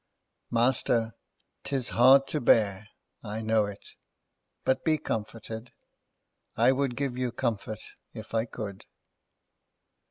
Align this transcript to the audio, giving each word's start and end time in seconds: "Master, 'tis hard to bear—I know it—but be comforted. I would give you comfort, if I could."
"Master, 0.49 1.13
'tis 1.63 1.89
hard 1.89 2.25
to 2.29 2.41
bear—I 2.41 3.43
know 3.43 3.67
it—but 3.67 4.83
be 4.83 4.97
comforted. 4.97 5.73
I 6.57 6.71
would 6.71 6.95
give 6.95 7.19
you 7.19 7.31
comfort, 7.31 7.83
if 8.11 8.33
I 8.33 8.45
could." 8.45 8.85